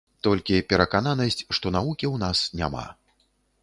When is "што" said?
1.55-1.75